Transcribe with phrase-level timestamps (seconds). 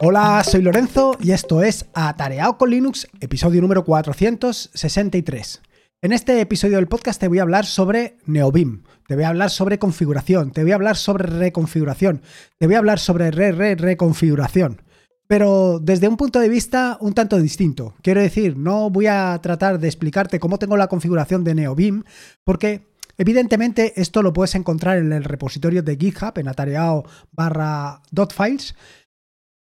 [0.00, 5.60] Hola, soy Lorenzo y esto es Atareado con Linux, episodio número 463.
[6.02, 9.50] En este episodio del podcast te voy a hablar sobre Neobim, te voy a hablar
[9.50, 12.22] sobre configuración, te voy a hablar sobre reconfiguración,
[12.58, 14.82] te voy a hablar sobre re-re-reconfiguración.
[15.26, 17.96] Pero desde un punto de vista un tanto distinto.
[18.00, 22.04] Quiero decir, no voy a tratar de explicarte cómo tengo la configuración de Neobim,
[22.44, 22.86] porque
[23.16, 28.76] evidentemente esto lo puedes encontrar en el repositorio de GitHub, en atareado barra .files,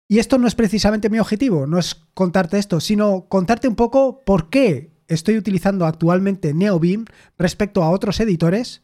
[0.09, 4.25] y esto no es precisamente mi objetivo, no es contarte esto, sino contarte un poco
[4.25, 7.05] por qué estoy utilizando actualmente NeoBeam
[7.37, 8.83] respecto a otros editores,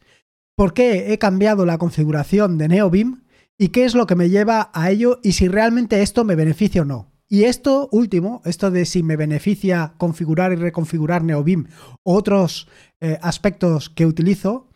[0.55, 3.23] por qué he cambiado la configuración de NeoBeam
[3.57, 6.83] y qué es lo que me lleva a ello y si realmente esto me beneficia
[6.83, 7.11] o no.
[7.27, 11.67] Y esto último, esto de si me beneficia configurar y reconfigurar NeoBeam
[12.03, 12.67] u otros
[13.01, 14.69] eh, aspectos que utilizo,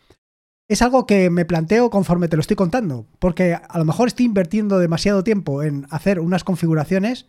[0.70, 4.26] es algo que me planteo conforme te lo estoy contando, porque a lo mejor estoy
[4.26, 7.26] invirtiendo demasiado tiempo en hacer unas configuraciones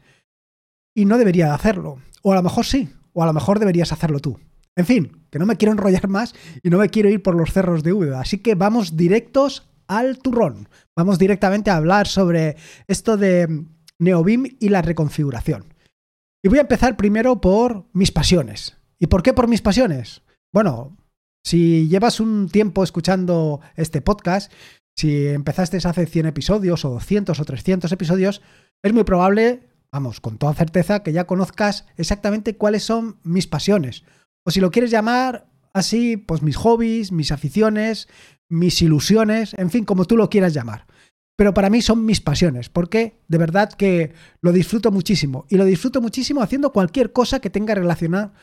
[0.93, 1.97] y no debería de hacerlo.
[2.21, 4.39] O a lo mejor sí, o a lo mejor deberías hacerlo tú.
[4.75, 7.51] En fin, que no me quiero enrollar más y no me quiero ir por los
[7.51, 10.69] cerros de Úbeda, así que vamos directos al turrón.
[10.95, 13.65] Vamos directamente a hablar sobre esto de
[13.97, 15.73] NeoBeam y la reconfiguración.
[16.43, 18.77] Y voy a empezar primero por mis pasiones.
[18.99, 20.21] ¿Y por qué por mis pasiones?
[20.53, 20.95] Bueno,
[21.43, 24.51] si llevas un tiempo escuchando este podcast,
[24.95, 28.41] si empezaste hace 100 episodios o 200 o 300 episodios,
[28.83, 34.03] es muy probable, vamos, con toda certeza, que ya conozcas exactamente cuáles son mis pasiones.
[34.45, 38.07] O si lo quieres llamar así, pues mis hobbies, mis aficiones,
[38.49, 40.85] mis ilusiones, en fin, como tú lo quieras llamar.
[41.37, 45.45] Pero para mí son mis pasiones, porque de verdad que lo disfruto muchísimo.
[45.49, 48.33] Y lo disfruto muchísimo haciendo cualquier cosa que tenga relacionar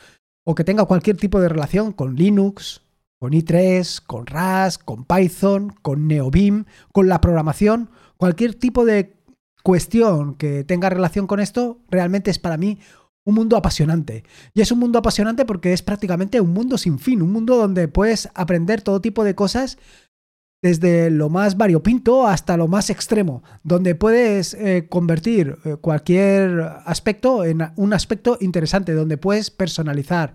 [0.45, 2.88] o que tenga cualquier tipo de relación con Linux,
[3.19, 9.17] con i3, con RAS, con Python, con NeoBeam, con la programación, cualquier tipo de
[9.63, 12.79] cuestión que tenga relación con esto, realmente es para mí
[13.25, 14.25] un mundo apasionante.
[14.55, 17.89] Y es un mundo apasionante porque es prácticamente un mundo sin fin, un mundo donde
[17.89, 19.79] puedes aprender todo tipo de cosas
[20.63, 27.45] desde lo más variopinto hasta lo más extremo, donde puedes eh, convertir eh, cualquier aspecto
[27.45, 30.35] en un aspecto interesante, donde puedes personalizar,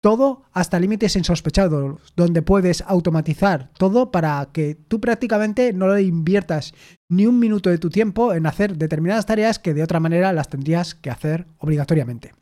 [0.00, 6.74] todo hasta límites insospechados, donde puedes automatizar todo para que tú prácticamente no le inviertas
[7.08, 10.48] ni un minuto de tu tiempo en hacer determinadas tareas que de otra manera las
[10.48, 12.32] tendrías que hacer obligatoriamente.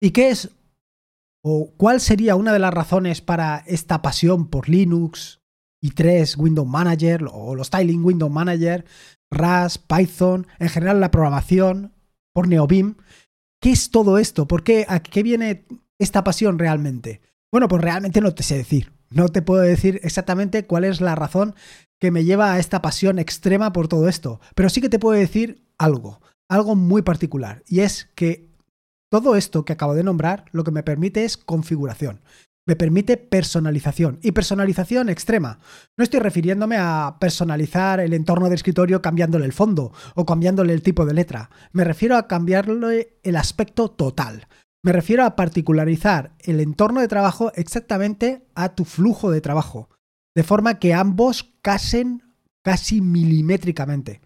[0.00, 0.50] ¿Y qué es
[1.42, 5.40] o cuál sería una de las razones para esta pasión por Linux,
[5.82, 8.84] i3, Windows Manager o los Styling Windows Manager,
[9.30, 11.94] RAS, Python, en general la programación,
[12.32, 12.96] por NeoBeam?
[13.60, 14.46] ¿Qué es todo esto?
[14.46, 15.66] ¿Por qué, ¿A qué viene
[15.98, 17.20] esta pasión realmente?
[17.50, 18.92] Bueno, pues realmente no te sé decir.
[19.10, 21.54] No te puedo decir exactamente cuál es la razón
[21.98, 25.18] que me lleva a esta pasión extrema por todo esto, pero sí que te puedo
[25.18, 28.48] decir algo, algo muy particular, y es que
[29.10, 32.20] todo esto que acabo de nombrar lo que me permite es configuración
[32.68, 35.58] me permite personalización y personalización extrema.
[35.96, 40.82] No estoy refiriéndome a personalizar el entorno de escritorio cambiándole el fondo o cambiándole el
[40.82, 41.48] tipo de letra.
[41.72, 44.48] Me refiero a cambiarle el aspecto total.
[44.84, 49.90] Me refiero a particularizar el entorno de trabajo exactamente a tu flujo de trabajo,
[50.36, 52.22] de forma que ambos casen
[52.62, 54.20] casi milimétricamente.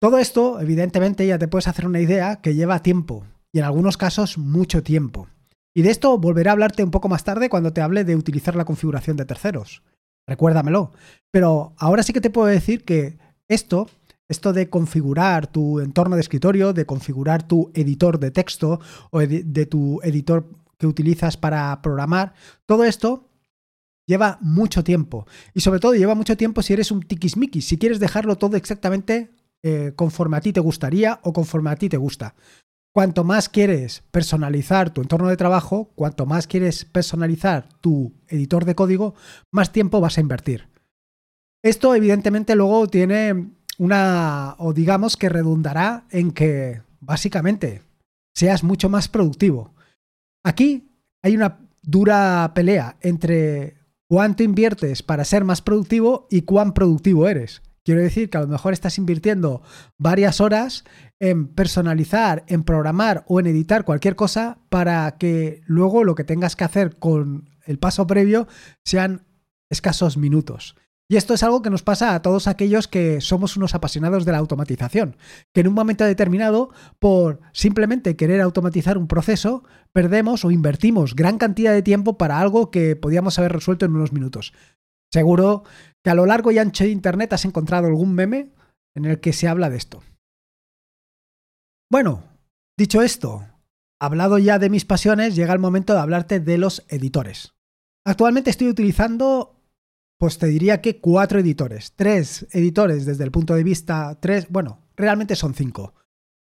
[0.00, 3.96] Todo esto, evidentemente, ya te puedes hacer una idea que lleva tiempo, y en algunos
[3.96, 5.28] casos mucho tiempo.
[5.74, 8.56] Y de esto volveré a hablarte un poco más tarde cuando te hable de utilizar
[8.56, 9.82] la configuración de terceros.
[10.26, 10.92] Recuérdamelo.
[11.30, 13.88] Pero ahora sí que te puedo decir que esto
[14.32, 19.66] esto de configurar tu entorno de escritorio, de configurar tu editor de texto o de
[19.66, 20.48] tu editor
[20.78, 22.34] que utilizas para programar,
[22.66, 23.28] todo esto
[24.06, 25.26] lleva mucho tiempo.
[25.54, 29.30] Y sobre todo lleva mucho tiempo si eres un tiquismiquis, si quieres dejarlo todo exactamente
[29.62, 32.34] eh, conforme a ti te gustaría o conforme a ti te gusta.
[32.92, 38.74] Cuanto más quieres personalizar tu entorno de trabajo, cuanto más quieres personalizar tu editor de
[38.74, 39.14] código,
[39.50, 40.68] más tiempo vas a invertir.
[41.62, 43.52] Esto evidentemente luego tiene
[43.82, 47.82] una, o digamos que redundará en que básicamente
[48.32, 49.74] seas mucho más productivo.
[50.44, 50.88] Aquí
[51.20, 57.60] hay una dura pelea entre cuánto inviertes para ser más productivo y cuán productivo eres.
[57.84, 59.62] Quiero decir que a lo mejor estás invirtiendo
[59.98, 60.84] varias horas
[61.18, 66.54] en personalizar, en programar o en editar cualquier cosa para que luego lo que tengas
[66.54, 68.46] que hacer con el paso previo
[68.84, 69.26] sean
[69.70, 70.76] escasos minutos.
[71.12, 74.32] Y esto es algo que nos pasa a todos aquellos que somos unos apasionados de
[74.32, 75.18] la automatización,
[75.52, 79.62] que en un momento determinado, por simplemente querer automatizar un proceso,
[79.92, 84.14] perdemos o invertimos gran cantidad de tiempo para algo que podíamos haber resuelto en unos
[84.14, 84.54] minutos.
[85.12, 85.64] Seguro
[86.02, 88.54] que a lo largo y ancho de Internet has encontrado algún meme
[88.94, 90.02] en el que se habla de esto.
[91.90, 92.24] Bueno,
[92.78, 93.44] dicho esto,
[94.00, 97.52] hablado ya de mis pasiones, llega el momento de hablarte de los editores.
[98.06, 99.61] Actualmente estoy utilizando,
[100.22, 101.94] pues te diría que cuatro editores.
[101.96, 105.94] Tres editores desde el punto de vista, tres, bueno, realmente son cinco.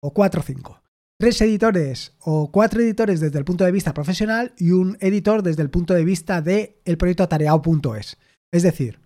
[0.02, 0.82] O cuatro o cinco.
[1.18, 5.62] Tres editores o cuatro editores desde el punto de vista profesional y un editor desde
[5.62, 8.18] el punto de vista del el proyecto atareado.es.
[8.52, 9.00] Es decir,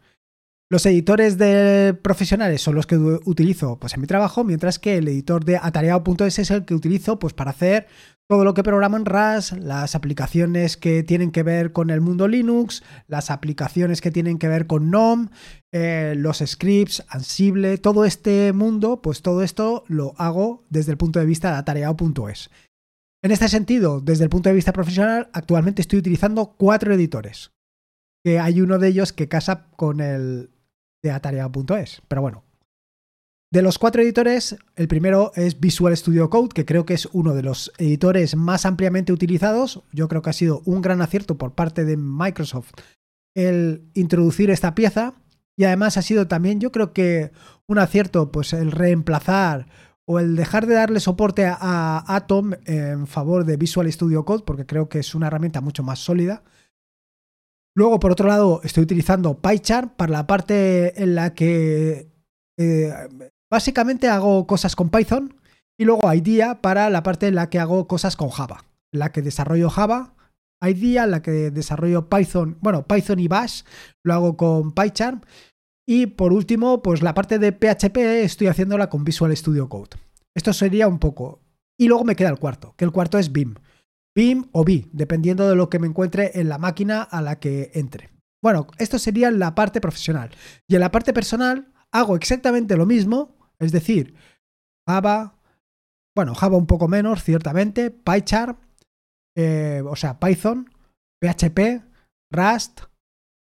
[0.70, 5.08] los editores de profesionales son los que utilizo pues, en mi trabajo, mientras que el
[5.08, 7.88] editor de atareado.es es el que utilizo pues, para hacer
[8.30, 12.28] todo lo que programo en RAS, las aplicaciones que tienen que ver con el mundo
[12.28, 15.30] Linux, las aplicaciones que tienen que ver con GNOME,
[15.72, 21.20] eh, los scripts, Ansible, todo este mundo, pues todo esto lo hago desde el punto
[21.20, 22.50] de vista de atareado.es.
[23.24, 27.52] En este sentido, desde el punto de vista profesional, actualmente estoy utilizando cuatro editores.
[28.26, 30.50] Que hay uno de ellos que casa con el
[31.04, 32.02] de atareado.es.
[32.08, 32.44] Pero bueno,
[33.50, 37.34] de los cuatro editores, el primero es Visual Studio Code, que creo que es uno
[37.34, 39.84] de los editores más ampliamente utilizados.
[39.94, 42.74] Yo creo que ha sido un gran acierto por parte de Microsoft
[43.36, 45.14] el introducir esta pieza.
[45.56, 47.32] Y además ha sido también, yo creo que
[47.68, 49.68] un acierto, pues el reemplazar
[50.06, 54.66] o el dejar de darle soporte a Atom en favor de Visual Studio Code, porque
[54.66, 56.44] creo que es una herramienta mucho más sólida.
[57.78, 62.10] Luego, por otro lado, estoy utilizando PyCharm para la parte en la que
[62.58, 62.92] eh,
[63.50, 65.36] Básicamente hago cosas con Python
[65.78, 68.66] y luego IDEA para la parte en la que hago cosas con Java.
[68.92, 70.16] La que desarrollo Java,
[70.62, 73.64] IDEA, la que desarrollo Python, bueno, Python y Bash,
[74.04, 75.22] lo hago con PyCharm.
[75.88, 79.92] Y por último, pues la parte de PHP estoy haciéndola con Visual Studio Code.
[80.36, 81.40] Esto sería un poco.
[81.80, 83.56] Y luego me queda el cuarto, que el cuarto es BIM.
[84.18, 87.70] BIM o BI, dependiendo de lo que me encuentre en la máquina a la que
[87.76, 88.10] entre.
[88.42, 90.32] Bueno, esto sería la parte profesional.
[90.68, 94.16] Y en la parte personal hago exactamente lo mismo, es decir,
[94.90, 95.40] Java,
[96.16, 98.58] bueno, Java un poco menos, ciertamente, PyCharm,
[99.36, 100.68] eh, o sea, Python,
[101.22, 101.84] PHP,
[102.32, 102.82] Rust,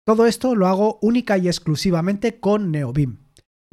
[0.08, 3.22] todo esto lo hago única y exclusivamente con NeoBeam.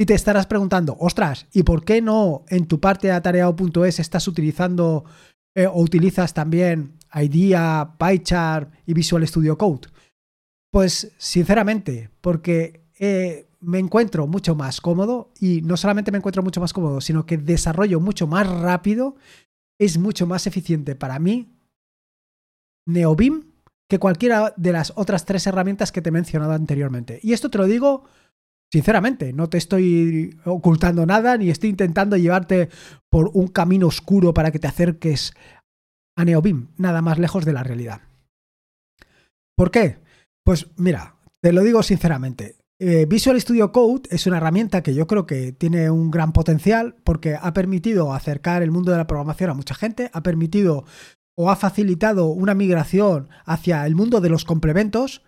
[0.01, 4.27] Y te estarás preguntando, ostras, ¿y por qué no en tu parte de atareado.es estás
[4.27, 5.05] utilizando
[5.55, 9.89] eh, o utilizas también IDEA, PyCharm y Visual Studio Code?
[10.71, 16.61] Pues sinceramente, porque eh, me encuentro mucho más cómodo y no solamente me encuentro mucho
[16.61, 19.17] más cómodo, sino que desarrollo mucho más rápido,
[19.79, 21.55] es mucho más eficiente para mí
[22.87, 23.45] NeoBeam
[23.89, 27.21] que cualquiera de las otras tres herramientas que te he mencionado anteriormente.
[27.23, 28.05] Y esto te lo digo
[28.73, 32.69] sinceramente, no te estoy ocultando nada ni estoy intentando llevarte
[33.11, 35.33] por un camino oscuro para que te acerques
[36.17, 38.03] a NeoBeam, nada más lejos de la realidad.
[39.57, 39.99] ¿Por qué?
[40.45, 45.09] Pues mira, te lo digo sinceramente, eh, Visual Studio Code es una herramienta que yo
[45.09, 49.51] creo que tiene un gran potencial porque ha permitido acercar el mundo de la programación
[49.51, 50.85] a mucha gente, ha permitido
[51.37, 55.23] o ha facilitado una migración hacia el mundo de los complementos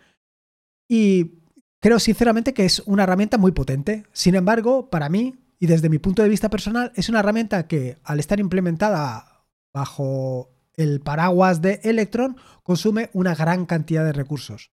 [0.88, 1.39] y
[1.80, 4.04] creo sinceramente que es una herramienta muy potente.
[4.12, 7.98] Sin embargo, para mí y desde mi punto de vista personal, es una herramienta que
[8.02, 9.44] al estar implementada
[9.74, 14.72] bajo el paraguas de Electron consume una gran cantidad de recursos.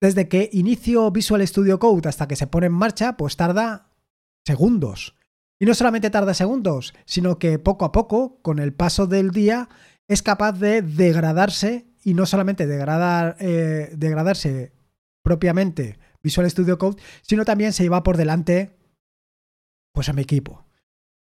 [0.00, 3.90] Desde que inicio Visual Studio Code hasta que se pone en marcha, pues tarda
[4.46, 5.14] segundos.
[5.60, 9.68] Y no solamente tarda segundos, sino que poco a poco, con el paso del día,
[10.08, 14.72] es capaz de degradarse y no solamente degradar, eh, degradarse
[15.22, 18.76] propiamente Visual Studio Code, sino también se lleva por delante
[19.92, 20.64] pues a mi equipo.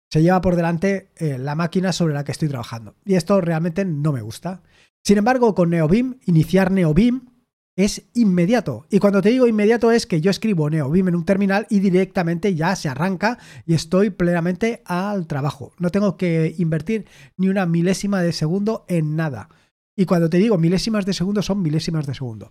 [0.09, 2.95] Se lleva por delante eh, la máquina sobre la que estoy trabajando.
[3.05, 4.63] Y esto realmente no me gusta.
[5.03, 7.37] Sin embargo, con NeoBeam, iniciar NeoBeam
[7.77, 8.87] es inmediato.
[8.89, 12.55] Y cuando te digo inmediato es que yo escribo NeoBeam en un terminal y directamente
[12.55, 15.73] ya se arranca y estoy plenamente al trabajo.
[15.77, 17.05] No tengo que invertir
[17.37, 19.49] ni una milésima de segundo en nada.
[19.95, 22.49] Y cuando te digo milésimas de segundo son milésimas de segundo.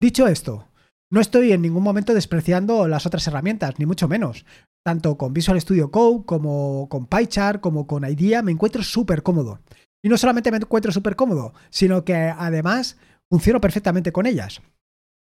[0.00, 0.68] Dicho esto,
[1.14, 4.44] no estoy en ningún momento despreciando las otras herramientas, ni mucho menos.
[4.84, 9.60] Tanto con Visual Studio Code como con PyChart como con IDEA me encuentro súper cómodo.
[10.02, 12.98] Y no solamente me encuentro súper cómodo, sino que además
[13.30, 14.60] funciono perfectamente con ellas.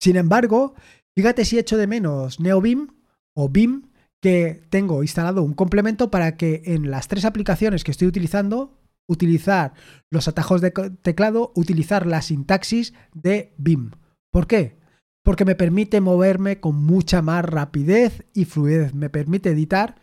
[0.00, 0.74] Sin embargo,
[1.16, 2.94] fíjate si echo de menos NeoBeam
[3.34, 3.90] o BIM
[4.22, 9.74] que tengo instalado un complemento para que en las tres aplicaciones que estoy utilizando, utilizar
[10.12, 13.90] los atajos de teclado, utilizar la sintaxis de BIM.
[14.30, 14.80] ¿Por qué?
[15.24, 18.94] Porque me permite moverme con mucha más rapidez y fluidez.
[18.94, 20.00] Me permite editar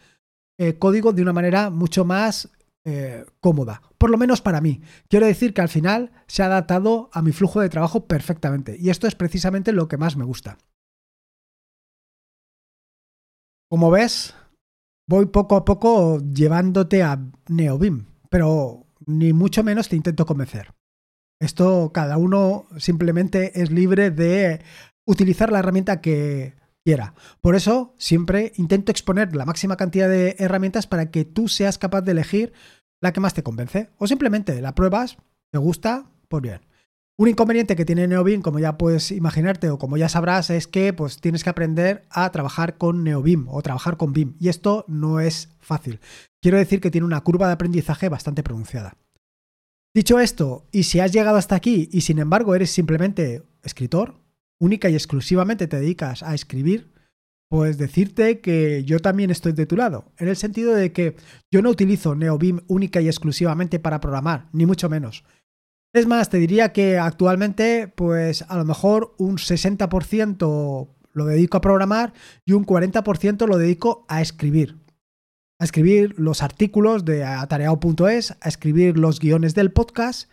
[0.58, 2.50] eh, código de una manera mucho más
[2.86, 4.82] eh, cómoda, por lo menos para mí.
[5.10, 8.90] Quiero decir que al final se ha adaptado a mi flujo de trabajo perfectamente y
[8.90, 10.58] esto es precisamente lo que más me gusta.
[13.70, 14.34] Como ves,
[15.08, 20.74] voy poco a poco llevándote a NeoBeam, pero ni mucho menos te intento convencer.
[21.40, 24.62] Esto cada uno simplemente es libre de
[25.10, 26.54] utilizar la herramienta que
[26.86, 27.16] quiera.
[27.42, 32.02] Por eso siempre intento exponer la máxima cantidad de herramientas para que tú seas capaz
[32.02, 32.54] de elegir
[33.02, 33.90] la que más te convence.
[33.98, 35.18] O simplemente la pruebas,
[35.52, 36.62] te gusta, pues bien.
[37.18, 40.94] Un inconveniente que tiene NeoBeam, como ya puedes imaginarte o como ya sabrás, es que
[40.94, 44.36] pues, tienes que aprender a trabajar con NeoBeam o trabajar con BIM.
[44.40, 46.00] Y esto no es fácil.
[46.42, 48.96] Quiero decir que tiene una curva de aprendizaje bastante pronunciada.
[49.94, 54.16] Dicho esto, y si has llegado hasta aquí y sin embargo eres simplemente escritor,
[54.60, 56.92] única y exclusivamente te dedicas a escribir,
[57.50, 61.16] pues decirte que yo también estoy de tu lado, en el sentido de que
[61.52, 65.24] yo no utilizo NeoBeam única y exclusivamente para programar, ni mucho menos.
[65.94, 71.62] Es más, te diría que actualmente, pues a lo mejor un 60% lo dedico a
[71.62, 72.14] programar
[72.46, 74.78] y un 40% lo dedico a escribir.
[75.60, 80.32] A escribir los artículos de atareado.es, a escribir los guiones del podcast,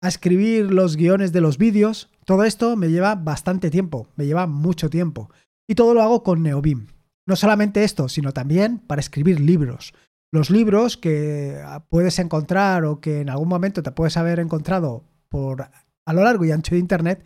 [0.00, 2.11] a escribir los guiones de los vídeos.
[2.24, 5.30] Todo esto me lleva bastante tiempo, me lleva mucho tiempo.
[5.68, 6.88] Y todo lo hago con NeoBeam.
[7.26, 9.94] No solamente esto, sino también para escribir libros.
[10.32, 15.68] Los libros que puedes encontrar o que en algún momento te puedes haber encontrado por
[16.04, 17.24] a lo largo y ancho de Internet,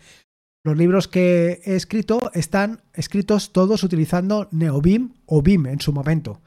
[0.67, 6.43] los libros que he escrito están escritos todos utilizando NeoBeam o BIM en su momento.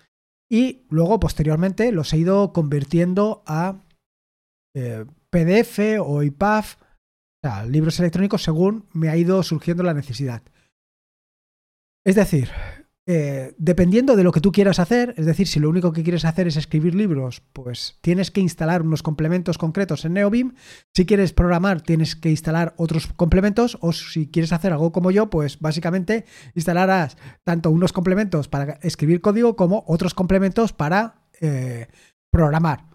[0.52, 3.82] Y luego, posteriormente, los he ido convirtiendo a
[4.76, 6.76] eh, PDF o IPAF,
[7.42, 10.42] o sea, libros electrónicos según me ha ido surgiendo la necesidad.
[12.06, 12.50] Es decir,
[13.12, 16.26] eh, dependiendo de lo que tú quieras hacer, es decir, si lo único que quieres
[16.26, 20.54] hacer es escribir libros, pues tienes que instalar unos complementos concretos en NeoBeam.
[20.94, 23.80] Si quieres programar, tienes que instalar otros complementos.
[23.82, 29.22] O si quieres hacer algo como yo, pues básicamente instalarás tanto unos complementos para escribir
[29.22, 31.88] código como otros complementos para eh,
[32.30, 32.90] programar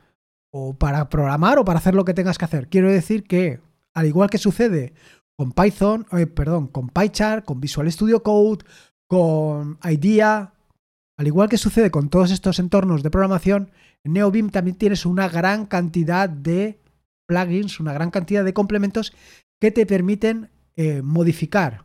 [0.53, 2.69] o para programar o para hacer lo que tengas que hacer.
[2.69, 3.59] Quiero decir que,
[3.95, 4.93] al igual que sucede
[5.37, 8.65] con Python, eh, perdón, con PyChart, con Visual Studio Code,
[9.09, 10.53] con IDEA,
[11.17, 13.71] al igual que sucede con todos estos entornos de programación,
[14.05, 16.79] en también tienes una gran cantidad de
[17.27, 19.15] plugins, una gran cantidad de complementos
[19.61, 21.85] que te permiten eh, modificar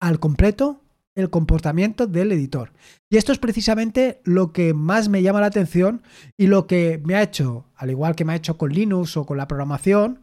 [0.00, 0.80] al completo
[1.16, 2.72] el comportamiento del editor.
[3.10, 6.02] Y esto es precisamente lo que más me llama la atención
[6.36, 9.26] y lo que me ha hecho, al igual que me ha hecho con Linux o
[9.26, 10.20] con la programación,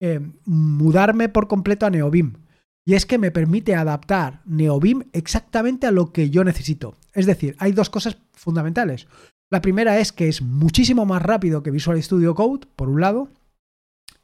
[0.00, 2.44] eh, mudarme por completo a NeoBeam.
[2.84, 6.94] Y es que me permite adaptar NeoBeam exactamente a lo que yo necesito.
[7.14, 9.08] Es decir, hay dos cosas fundamentales.
[9.50, 13.28] La primera es que es muchísimo más rápido que Visual Studio Code, por un lado,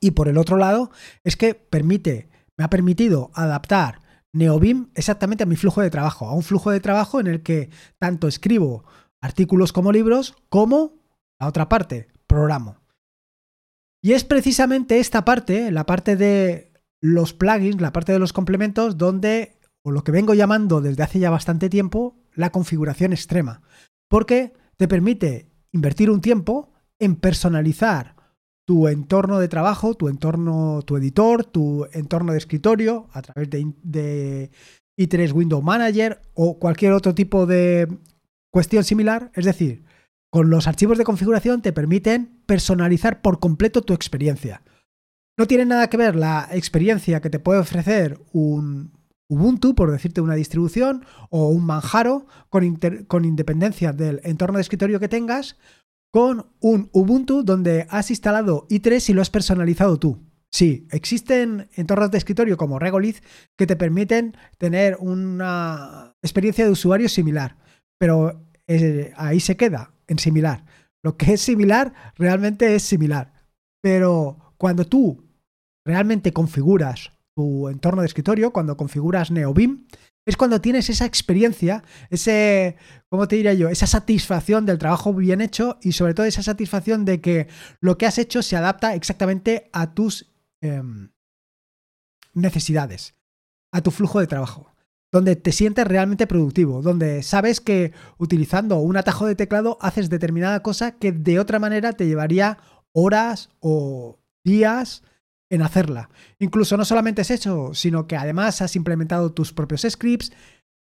[0.01, 0.91] y por el otro lado
[1.25, 4.01] es que permite, me ha permitido adaptar
[4.35, 7.71] NeoBeam exactamente a mi flujo de trabajo, a un flujo de trabajo en el que
[7.99, 8.85] tanto escribo
[9.21, 10.95] artículos como libros, como
[11.41, 12.82] la otra parte, programo.
[14.03, 18.99] Y es precisamente esta parte, la parte de los plugins, la parte de los complementos,
[18.99, 23.63] donde, o lo que vengo llamando desde hace ya bastante tiempo, la configuración extrema.
[24.09, 28.17] Porque te permite invertir un tiempo en personalizar
[28.67, 33.73] tu entorno de trabajo, tu entorno, tu editor, tu entorno de escritorio a través de,
[33.83, 34.51] de
[34.99, 37.89] i3 Window Manager o cualquier otro tipo de
[38.51, 39.31] cuestión similar.
[39.35, 39.85] Es decir,
[40.33, 44.63] con los archivos de configuración te permiten personalizar por completo tu experiencia.
[45.39, 48.93] No tiene nada que ver la experiencia que te puede ofrecer un
[49.29, 55.09] Ubuntu, por decirte una distribución, o un Manjaro, con, independencia del entorno de escritorio que
[55.09, 55.57] tengas,
[56.11, 60.19] con un Ubuntu donde has instalado i3 y lo has personalizado tú.
[60.51, 63.23] Sí, existen entornos de escritorio como Regolith
[63.57, 67.57] que te permiten tener una experiencia de usuario similar,
[67.99, 70.65] pero eh, ahí se queda, en similar.
[71.05, 73.33] Lo que es similar realmente es similar.
[73.83, 75.25] Pero cuando tú
[75.85, 79.87] realmente configuras tu entorno de escritorio, cuando configuras NeoBeam,
[80.25, 82.77] es cuando tienes esa experiencia, ese,
[83.09, 83.69] ¿cómo te diría yo?
[83.69, 87.49] Esa satisfacción del trabajo bien hecho y sobre todo esa satisfacción de que
[87.81, 91.11] lo que has hecho se adapta exactamente a tus em,
[92.35, 93.15] necesidades,
[93.73, 94.72] a tu flujo de trabajo
[95.13, 100.63] donde te sientes realmente productivo, donde sabes que utilizando un atajo de teclado haces determinada
[100.63, 102.59] cosa que de otra manera te llevaría
[102.93, 105.03] horas o días
[105.51, 106.09] en hacerla.
[106.39, 110.33] Incluso no solamente es eso, sino que además has implementado tus propios scripts,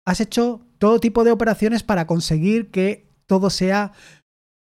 [0.06, 3.92] has hecho todo tipo de operaciones para conseguir que todo sea,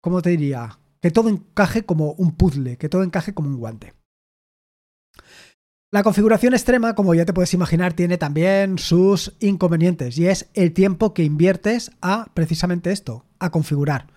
[0.02, 0.80] ¿cómo te diría?
[1.00, 3.94] Que todo encaje como un puzzle, que todo encaje como un guante.
[5.94, 10.72] La configuración extrema, como ya te puedes imaginar, tiene también sus inconvenientes y es el
[10.72, 14.08] tiempo que inviertes a precisamente esto, a configurar.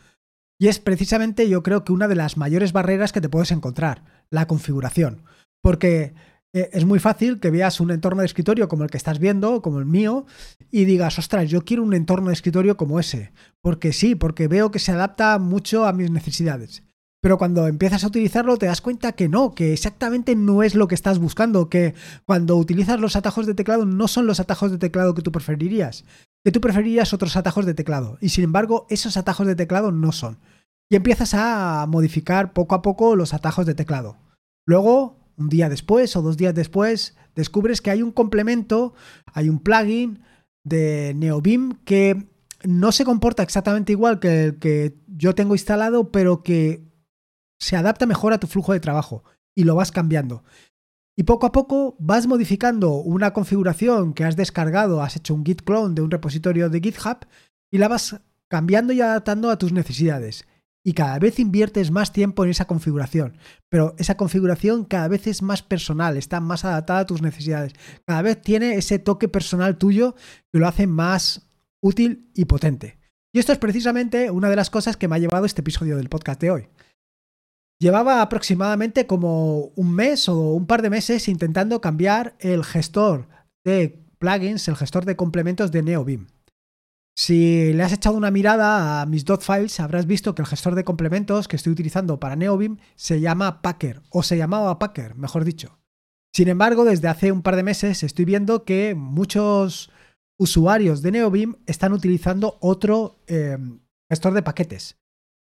[0.57, 4.05] Y es precisamente yo creo que una de las mayores barreras que te puedes encontrar,
[4.31, 5.25] la configuración.
[5.63, 6.15] Porque
[6.53, 9.61] eh, es muy fácil que veas un entorno de escritorio como el que estás viendo,
[9.61, 10.27] como el mío,
[10.71, 13.33] y digas, ostras, yo quiero un entorno de escritorio como ese.
[13.61, 16.85] Porque sí, porque veo que se adapta mucho a mis necesidades.
[17.25, 20.89] Pero cuando empiezas a utilizarlo te das cuenta que no, que exactamente no es lo
[20.89, 21.95] que estás buscando, que
[22.27, 26.05] cuando utilizas los atajos de teclado no son los atajos de teclado que tú preferirías,
[26.45, 28.19] que tú preferirías otros atajos de teclado.
[28.21, 30.37] Y sin embargo, esos atajos de teclado no son.
[30.91, 34.19] Y empiezas a modificar poco a poco los atajos de teclado.
[34.67, 38.93] Luego, un día después o dos días después, descubres que hay un complemento,
[39.33, 40.21] hay un plugin
[40.63, 42.29] de NeoBeam que
[42.65, 46.93] no se comporta exactamente igual que el que yo tengo instalado, pero que
[47.59, 50.45] se adapta mejor a tu flujo de trabajo y lo vas cambiando.
[51.17, 55.63] Y poco a poco vas modificando una configuración que has descargado, has hecho un git
[55.63, 57.27] clone de un repositorio de GitHub
[57.71, 60.45] y la vas cambiando y adaptando a tus necesidades.
[60.87, 63.39] Y cada vez inviertes más tiempo en esa configuración,
[63.71, 67.73] pero esa configuración cada vez es más personal, está más adaptada a tus necesidades.
[68.07, 70.15] Cada vez tiene ese toque personal tuyo
[70.53, 71.49] que lo hace más
[71.81, 72.99] útil y potente.
[73.33, 76.11] Y esto es precisamente una de las cosas que me ha llevado este episodio del
[76.11, 76.69] podcast de hoy.
[77.85, 83.29] Llevaba aproximadamente como un mes o un par de meses intentando cambiar el gestor
[83.63, 86.29] de plugins, el gestor de complementos de NeoBeam.
[87.15, 90.85] Si le has echado una mirada a mis files, habrás visto que el gestor de
[90.85, 95.79] complementos que estoy utilizando para NeoBeam se llama Packer, o se llamaba Packer, mejor dicho.
[96.33, 99.91] Sin embargo, desde hace un par de meses estoy viendo que muchos
[100.39, 103.59] usuarios de NeoBeam están utilizando otro eh,
[104.09, 104.97] gestor de paquetes.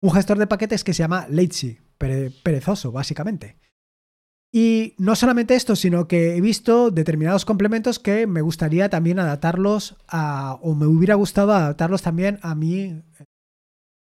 [0.01, 1.27] Un gestor de paquetes que se llama
[1.99, 3.57] Perezoso, básicamente.
[4.51, 9.97] Y no solamente esto, sino que he visto determinados complementos que me gustaría también adaptarlos
[10.07, 13.03] a, o me hubiera gustado adaptarlos también a mi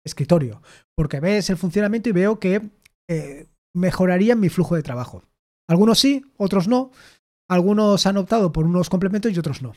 [0.07, 0.63] escritorio,
[0.97, 2.71] porque ves el funcionamiento y veo que
[3.11, 5.23] eh, mejorarían mi flujo de trabajo.
[5.69, 6.93] Algunos sí, otros no.
[7.51, 9.75] Algunos han optado por unos complementos y otros no.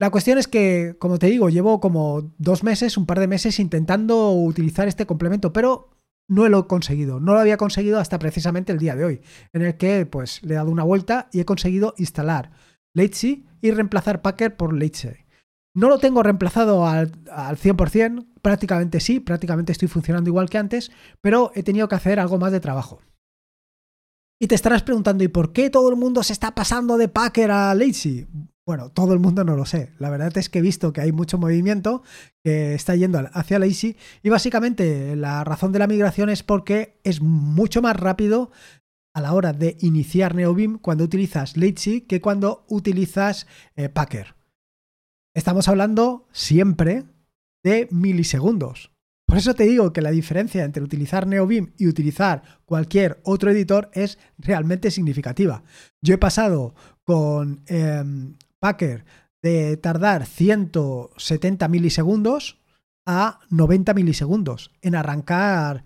[0.00, 3.60] La cuestión es que, como te digo, llevo como dos meses, un par de meses
[3.60, 5.90] intentando utilizar este complemento, pero
[6.30, 7.18] no lo he conseguido.
[7.18, 9.20] No lo había conseguido hasta precisamente el día de hoy,
[9.52, 12.52] en el que pues le he dado una vuelta y he conseguido instalar
[12.94, 15.26] Lazy y reemplazar Packer por Lazy.
[15.74, 20.92] No lo tengo reemplazado al, al 100%, prácticamente sí, prácticamente estoy funcionando igual que antes,
[21.20, 23.00] pero he tenido que hacer algo más de trabajo.
[24.40, 27.50] Y te estarás preguntando, ¿y por qué todo el mundo se está pasando de Packer
[27.50, 28.26] a Lazy?
[28.66, 29.92] Bueno, todo el mundo no lo sé.
[29.98, 32.02] La verdad es que he visto que hay mucho movimiento
[32.44, 37.20] que está yendo hacia Lazy y básicamente la razón de la migración es porque es
[37.20, 38.50] mucho más rápido
[39.12, 43.46] a la hora de iniciar NeoBeam cuando utilizas Lazy que cuando utilizas
[43.76, 44.36] eh, Packer.
[45.34, 47.04] Estamos hablando siempre
[47.62, 48.92] de milisegundos.
[49.26, 53.88] Por eso te digo que la diferencia entre utilizar NeoBeam y utilizar cualquier otro editor
[53.94, 55.62] es realmente significativa.
[56.02, 59.04] Yo he pasado con em, Packer
[59.42, 62.60] de tardar 170 milisegundos
[63.06, 65.84] a 90 milisegundos en arrancar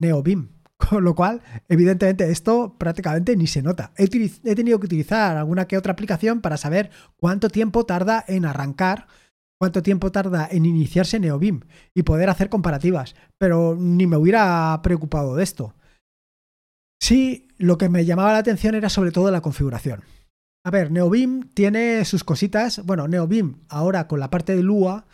[0.00, 0.60] NeoBeam.
[0.76, 3.92] Con lo cual, evidentemente, esto prácticamente ni se nota.
[3.96, 9.06] He, tenido que utilizar alguna que otra aplicación para saber cuánto tiempo tarda en arrancar,
[9.58, 11.60] cuánto tiempo tarda en iniciarse NeoBeam
[11.94, 13.14] y poder hacer comparativas.
[13.36, 15.74] Pero ni me hubiera preocupado de esto.
[16.98, 20.02] Sí, lo que me llamaba la atención era sobre todo la configuración.
[20.64, 22.84] A ver, NeoBeam tiene sus cositas.
[22.84, 25.06] Bueno, NeoBeam ahora con la parte de Lua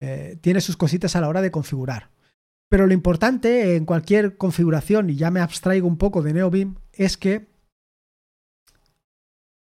[0.00, 2.10] eh, tiene sus cositas a la hora de configurar.
[2.68, 7.16] Pero lo importante en cualquier configuración, y ya me abstraigo un poco de NeoBeam, es
[7.16, 7.52] que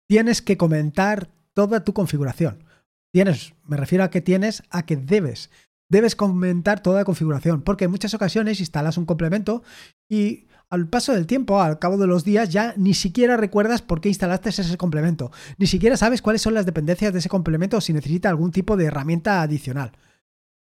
[0.07, 2.63] tienes que comentar toda tu configuración.
[3.11, 5.49] Tienes, me refiero a que tienes, a que debes.
[5.89, 9.63] Debes comentar toda la configuración, porque en muchas ocasiones instalas un complemento
[10.09, 13.99] y al paso del tiempo, al cabo de los días, ya ni siquiera recuerdas por
[13.99, 15.29] qué instalaste ese complemento.
[15.57, 18.77] Ni siquiera sabes cuáles son las dependencias de ese complemento o si necesita algún tipo
[18.77, 19.91] de herramienta adicional.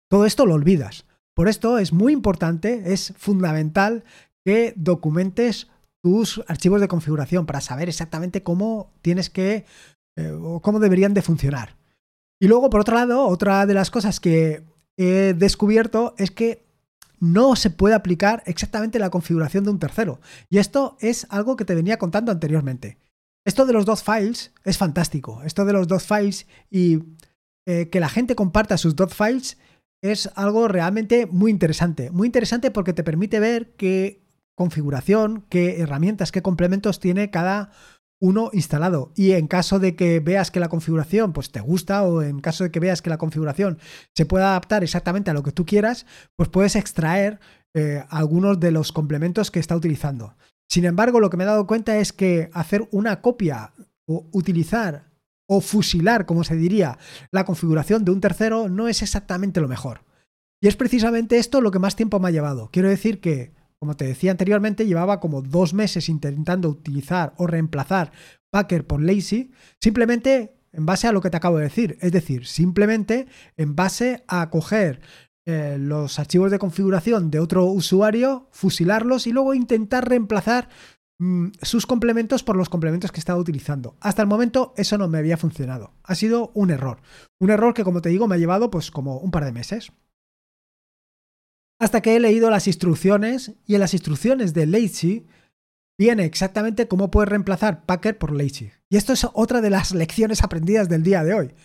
[0.10, 1.06] Todo esto lo olvidas.
[1.36, 4.04] Por esto es muy importante, es fundamental
[4.44, 5.68] que documentes
[6.02, 9.66] tus archivos de configuración para saber exactamente cómo tienes que
[10.18, 11.78] eh, o cómo deberían de funcionar.
[12.40, 14.64] Y luego, por otro lado, otra de las cosas que
[14.98, 16.66] he descubierto es que
[17.22, 20.20] no se puede aplicar exactamente la configuración de un tercero.
[20.50, 22.98] Y esto es algo que te venía contando anteriormente.
[23.46, 25.42] Esto de los dos files es fantástico.
[25.46, 27.04] Esto de los dos files y
[27.68, 29.58] eh, que la gente comparta sus dot files
[30.04, 32.10] es algo realmente muy interesante.
[32.10, 34.24] Muy interesante porque te permite ver qué
[34.56, 37.72] configuración, qué herramientas, qué complementos tiene cada
[38.22, 39.12] uno instalado.
[39.16, 42.64] Y en caso de que veas que la configuración pues, te gusta o en caso
[42.64, 43.80] de que veas que la configuración
[44.16, 46.06] se pueda adaptar exactamente a lo que tú quieras,
[46.38, 47.40] pues puedes extraer
[47.74, 50.36] eh, algunos de los complementos que está utilizando.
[50.70, 53.74] Sin embargo, lo que me he dado cuenta es que hacer una copia
[54.06, 55.12] o utilizar
[55.48, 56.98] o fusilar, como se diría,
[57.32, 60.06] la configuración de un tercero no es exactamente lo mejor.
[60.62, 62.70] Y es precisamente esto lo que más tiempo me ha llevado.
[62.72, 68.12] Quiero decir que como te decía anteriormente, llevaba como dos meses intentando utilizar o reemplazar
[68.52, 71.98] Packer por Lazy, simplemente en base a lo que te acabo de decir.
[72.00, 73.26] Es decir, simplemente
[73.58, 75.02] en base a coger
[75.48, 80.70] eh, los archivos de configuración de otro usuario, fusilarlos y luego intentar reemplazar
[81.18, 83.98] mm, sus complementos por los complementos que estaba utilizando.
[84.00, 85.96] Hasta el momento eso no me había funcionado.
[86.04, 87.02] Ha sido un error.
[87.40, 89.92] Un error que, como te digo, me ha llevado pues como un par de meses
[91.82, 95.26] hasta que he leído las instrucciones y en las instrucciones de Lazy
[95.98, 98.70] viene exactamente cómo puedes reemplazar Packer por Lazy.
[98.88, 101.56] Y esto es otra de las lecciones aprendidas del día de hoy.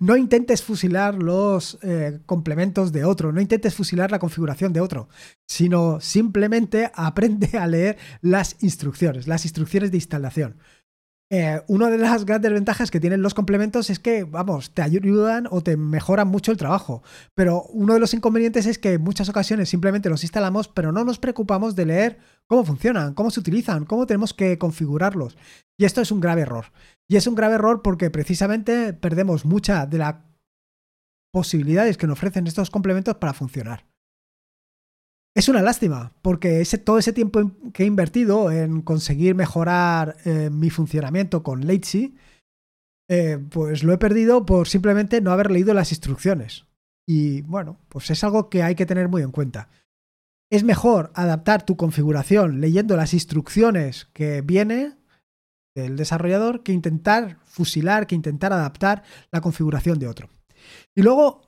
[0.00, 5.10] No intentes fusilar los eh, complementos de otro, no intentes fusilar la configuración de otro,
[5.46, 10.56] sino simplemente aprende a leer las instrucciones, las instrucciones de instalación.
[11.28, 15.48] Eh, una de las grandes ventajas que tienen los complementos es que, vamos, te ayudan
[15.50, 17.02] o te mejoran mucho el trabajo.
[17.34, 21.04] Pero uno de los inconvenientes es que en muchas ocasiones simplemente los instalamos, pero no
[21.04, 25.36] nos preocupamos de leer cómo funcionan, cómo se utilizan, cómo tenemos que configurarlos.
[25.76, 26.66] Y esto es un grave error.
[27.08, 30.14] Y es un grave error porque precisamente perdemos muchas de las
[31.32, 33.84] posibilidades que nos ofrecen estos complementos para funcionar.
[35.36, 40.48] Es una lástima, porque ese, todo ese tiempo que he invertido en conseguir mejorar eh,
[40.50, 42.16] mi funcionamiento con Lazy,
[43.10, 46.64] eh, pues lo he perdido por simplemente no haber leído las instrucciones.
[47.06, 49.68] Y bueno, pues es algo que hay que tener muy en cuenta.
[50.50, 54.96] Es mejor adaptar tu configuración leyendo las instrucciones que viene
[55.74, 60.30] del desarrollador que intentar fusilar, que intentar adaptar la configuración de otro.
[60.94, 61.42] Y luego,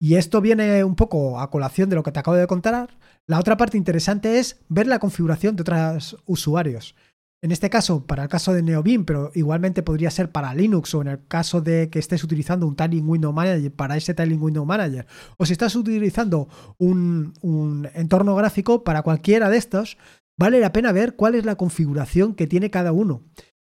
[0.00, 2.98] y esto viene un poco a colación de lo que te acabo de contar,
[3.32, 6.94] la otra parte interesante es ver la configuración de otros usuarios.
[7.40, 11.00] En este caso, para el caso de NeoBeam, pero igualmente podría ser para Linux o
[11.00, 14.66] en el caso de que estés utilizando un Tiling Window Manager para ese Tiling Window
[14.66, 15.06] Manager,
[15.38, 19.96] o si estás utilizando un, entorno gráfico para cualquiera de estos,
[20.38, 23.22] vale la pena ver cuál es la configuración que tiene cada uno.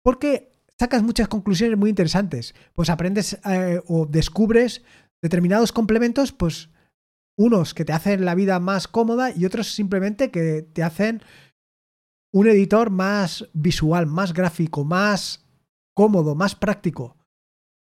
[0.04, 2.54] Porque sacas muchas conclusiones muy interesantes.
[2.74, 4.82] Pues aprendes eh, o descubres
[5.20, 6.70] determinados complementos, pues
[7.38, 11.22] unos que te hacen la vida más cómoda y otros simplemente que te hacen
[12.32, 15.46] un editor más visual, más gráfico, más
[15.94, 17.16] cómodo, más práctico.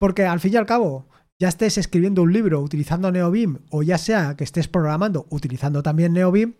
[0.01, 3.99] Porque al fin y al cabo, ya estés escribiendo un libro utilizando NeoBeam o ya
[3.99, 6.55] sea que estés programando utilizando también NeoBeam,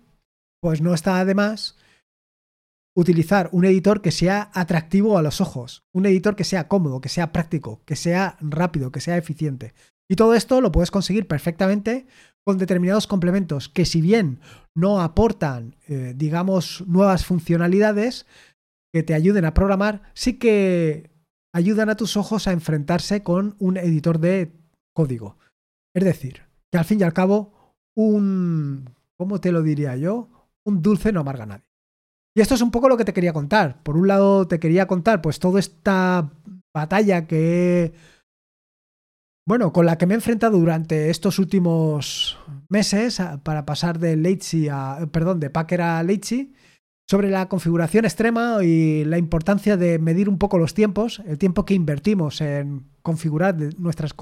[0.61, 1.77] pues no está además
[2.97, 7.09] utilizar un editor que sea atractivo a los ojos, un editor que sea cómodo, que
[7.09, 9.75] sea práctico, que sea rápido, que sea eficiente.
[10.09, 12.07] Y todo esto lo puedes conseguir perfectamente
[12.47, 14.41] con determinados complementos que si bien
[14.77, 18.27] no aportan, eh, digamos, nuevas funcionalidades
[18.93, 21.11] que te ayuden a programar, sí que
[21.55, 24.53] ayudan a tus ojos a enfrentarse con un editor de
[24.95, 25.39] código.
[25.95, 30.29] Es decir, que al fin y al cabo, un, ¿cómo te lo diría yo?
[30.67, 31.65] Un dulce no amarga a nadie.
[32.37, 33.83] Y esto es un poco lo que te quería contar.
[33.85, 36.33] Por un lado, te quería contar pues toda esta
[36.75, 37.95] batalla que he
[39.47, 44.69] bueno, con la que me he enfrentado durante estos últimos meses para pasar de Leitzi
[44.69, 46.55] a, perdón, de Packer a Leitzi,
[47.09, 51.67] sobre la configuración extrema y la importancia de medir un poco los tiempos, el tiempo
[51.67, 54.15] que invertimos en configurar nuestras,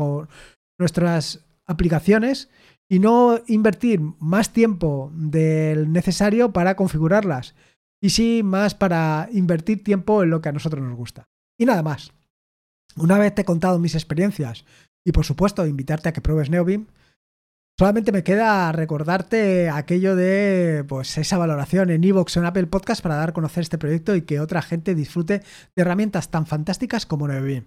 [0.78, 2.50] nuestras aplicaciones
[2.88, 7.54] y no invertir más tiempo del necesario para configurarlas
[8.02, 11.28] y sí más para invertir tiempo en lo que a nosotros nos gusta.
[11.56, 12.12] Y nada más.
[12.96, 14.66] Una vez te he contado mis experiencias
[15.04, 16.86] y por supuesto invitarte a que pruebes NeoBeam.
[17.78, 23.02] Solamente me queda recordarte aquello de pues esa valoración en Evox o en Apple Podcast
[23.02, 25.38] para dar a conocer este proyecto y que otra gente disfrute
[25.74, 27.64] de herramientas tan fantásticas como NeoBeam.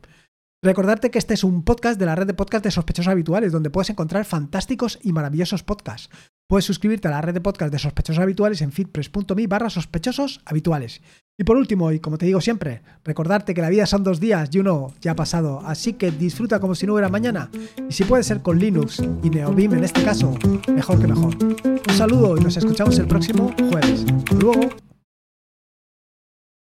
[0.63, 3.69] Recordarte que este es un podcast de la red de podcast de sospechosos habituales, donde
[3.69, 6.09] puedes encontrar fantásticos y maravillosos podcasts.
[6.47, 11.01] Puedes suscribirte a la red de podcast de sospechosos habituales en feedpress.me barra sospechosos habituales.
[11.37, 14.49] Y por último, y como te digo siempre, recordarte que la vida son dos días
[14.53, 17.49] y uno ya ha pasado, así que disfruta como si no hubiera mañana.
[17.89, 20.33] Y si puede ser con Linux y NeoBeam en este caso,
[20.73, 21.35] mejor que mejor.
[21.43, 24.05] Un saludo y nos escuchamos el próximo jueves.
[24.39, 24.84] luego.